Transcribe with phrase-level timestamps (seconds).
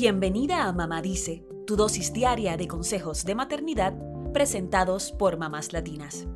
[0.00, 3.94] Bienvenida a Mamá Dice, tu dosis diaria de consejos de maternidad
[4.32, 6.28] presentados por mamás latinas.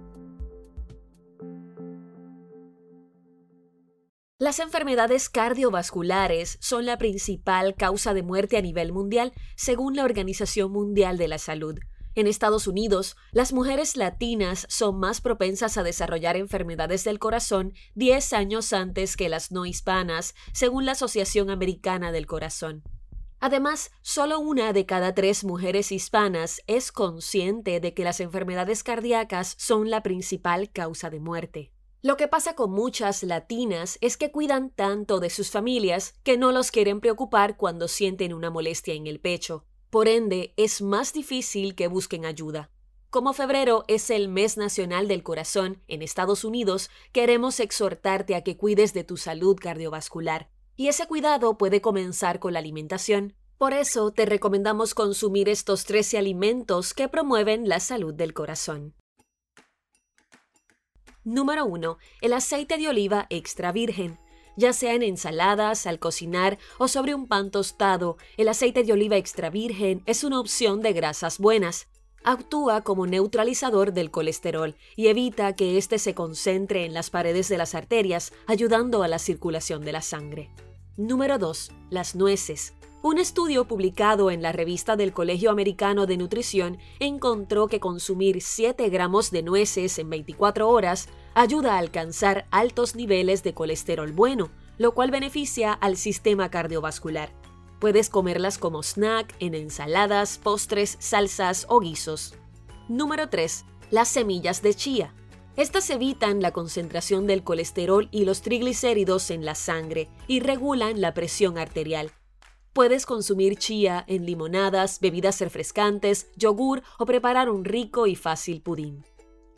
[4.40, 10.72] Las enfermedades cardiovasculares son la principal causa de muerte a nivel mundial, según la Organización
[10.72, 11.78] Mundial de la Salud.
[12.16, 18.32] En Estados Unidos, las mujeres latinas son más propensas a desarrollar enfermedades del corazón 10
[18.32, 22.82] años antes que las no hispanas, según la Asociación Americana del Corazón.
[23.44, 29.56] Además, solo una de cada tres mujeres hispanas es consciente de que las enfermedades cardíacas
[29.58, 31.72] son la principal causa de muerte.
[32.02, 36.52] Lo que pasa con muchas latinas es que cuidan tanto de sus familias que no
[36.52, 39.66] los quieren preocupar cuando sienten una molestia en el pecho.
[39.90, 42.70] Por ende, es más difícil que busquen ayuda.
[43.10, 48.56] Como febrero es el mes nacional del corazón en Estados Unidos, queremos exhortarte a que
[48.56, 50.48] cuides de tu salud cardiovascular.
[50.82, 53.36] Y ese cuidado puede comenzar con la alimentación.
[53.56, 58.92] Por eso te recomendamos consumir estos 13 alimentos que promueven la salud del corazón.
[61.22, 61.98] Número 1.
[62.20, 64.18] El aceite de oliva extra virgen.
[64.56, 69.16] Ya sea en ensaladas, al cocinar o sobre un pan tostado, el aceite de oliva
[69.16, 71.86] extra virgen es una opción de grasas buenas.
[72.24, 77.58] Actúa como neutralizador del colesterol y evita que éste se concentre en las paredes de
[77.58, 80.50] las arterias, ayudando a la circulación de la sangre.
[80.98, 81.70] Número 2.
[81.88, 82.74] Las nueces.
[83.00, 88.90] Un estudio publicado en la revista del Colegio Americano de Nutrición encontró que consumir 7
[88.90, 94.92] gramos de nueces en 24 horas ayuda a alcanzar altos niveles de colesterol bueno, lo
[94.92, 97.30] cual beneficia al sistema cardiovascular.
[97.80, 102.34] Puedes comerlas como snack, en ensaladas, postres, salsas o guisos.
[102.90, 103.64] Número 3.
[103.90, 105.14] Las semillas de chía.
[105.56, 111.12] Estas evitan la concentración del colesterol y los triglicéridos en la sangre y regulan la
[111.12, 112.10] presión arterial.
[112.72, 119.04] Puedes consumir chía en limonadas, bebidas refrescantes, yogur o preparar un rico y fácil pudín.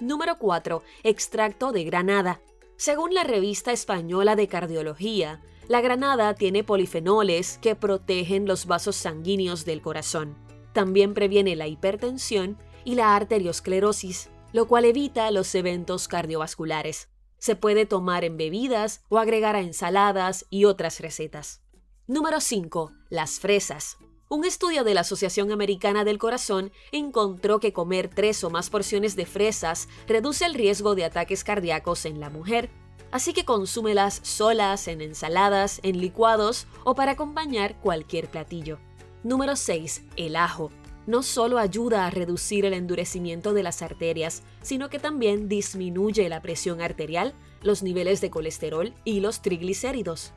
[0.01, 0.83] Número 4.
[1.05, 2.41] Extracto de granada.
[2.77, 9.65] Según la revista española de cardiología, la granada tiene polifenoles que protegen los vasos sanguíneos
[9.65, 10.37] del corazón.
[10.73, 17.09] También previene la hipertensión y la arteriosclerosis lo cual evita los eventos cardiovasculares.
[17.39, 21.61] Se puede tomar en bebidas o agregar a ensaladas y otras recetas.
[22.07, 22.93] Número 5.
[23.11, 23.97] Las fresas.
[24.29, 29.17] Un estudio de la Asociación Americana del Corazón encontró que comer tres o más porciones
[29.17, 32.71] de fresas reduce el riesgo de ataques cardíacos en la mujer,
[33.11, 38.79] así que consúmelas solas, en ensaladas, en licuados o para acompañar cualquier platillo.
[39.25, 40.05] Número 6.
[40.15, 40.71] El ajo
[41.07, 46.43] no solo ayuda a reducir el endurecimiento de las arterias, sino que también disminuye la
[46.43, 50.33] presión arterial, los niveles de colesterol y los triglicéridos.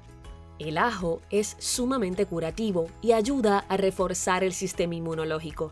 [0.59, 5.71] El ajo es sumamente curativo y ayuda a reforzar el sistema inmunológico.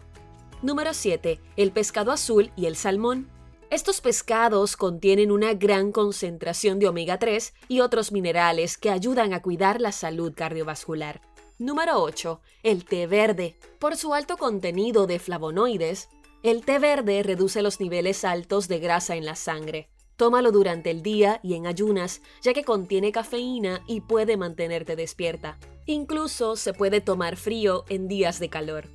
[0.61, 1.39] Número 7.
[1.57, 3.29] El pescado azul y el salmón.
[3.71, 9.41] Estos pescados contienen una gran concentración de omega 3 y otros minerales que ayudan a
[9.41, 11.21] cuidar la salud cardiovascular.
[11.57, 12.41] Número 8.
[12.63, 13.57] El té verde.
[13.79, 16.09] Por su alto contenido de flavonoides,
[16.43, 19.87] el té verde reduce los niveles altos de grasa en la sangre.
[20.17, 25.57] Tómalo durante el día y en ayunas, ya que contiene cafeína y puede mantenerte despierta.
[25.85, 28.89] Incluso se puede tomar frío en días de calor.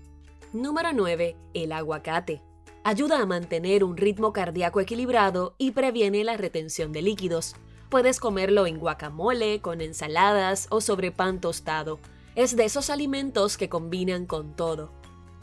[0.52, 1.36] Número 9.
[1.54, 2.42] El aguacate.
[2.84, 7.56] Ayuda a mantener un ritmo cardíaco equilibrado y previene la retención de líquidos.
[7.88, 11.98] Puedes comerlo en guacamole, con ensaladas o sobre pan tostado.
[12.36, 14.92] Es de esos alimentos que combinan con todo.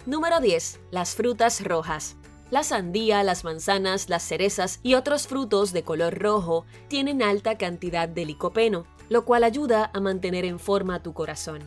[0.05, 0.79] Número 10.
[0.89, 2.15] Las frutas rojas.
[2.49, 8.07] La sandía, las manzanas, las cerezas y otros frutos de color rojo tienen alta cantidad
[8.07, 11.59] de licopeno, lo cual ayuda a mantener en forma tu corazón.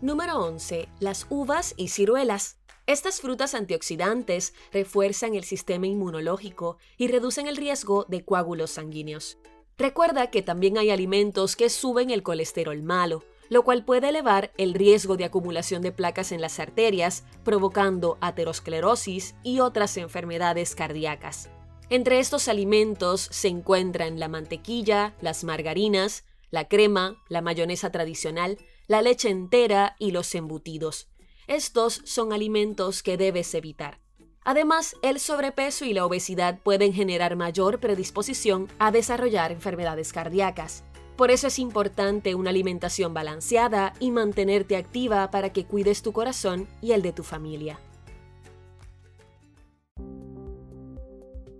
[0.00, 0.88] Número 11.
[0.98, 2.58] Las uvas y ciruelas.
[2.88, 9.38] Estas frutas antioxidantes refuerzan el sistema inmunológico y reducen el riesgo de coágulos sanguíneos.
[9.76, 14.74] Recuerda que también hay alimentos que suben el colesterol malo, lo cual puede elevar el
[14.74, 21.50] riesgo de acumulación de placas en las arterias, provocando aterosclerosis y otras enfermedades cardíacas.
[21.90, 29.02] Entre estos alimentos se encuentran la mantequilla, las margarinas, la crema, la mayonesa tradicional, la
[29.02, 31.08] leche entera y los embutidos.
[31.46, 34.00] Estos son alimentos que debes evitar.
[34.44, 40.84] Además, el sobrepeso y la obesidad pueden generar mayor predisposición a desarrollar enfermedades cardíacas.
[41.18, 46.68] Por eso es importante una alimentación balanceada y mantenerte activa para que cuides tu corazón
[46.80, 47.80] y el de tu familia.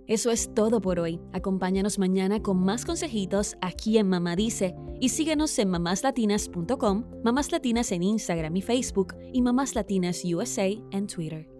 [0.07, 1.19] Eso es todo por hoy.
[1.33, 7.91] Acompáñanos mañana con más consejitos aquí en Mamá Dice y síguenos en mamáslatinas.com, Mamás Latinas
[7.91, 11.58] en Instagram y Facebook y Mamás Latinas USA en Twitter.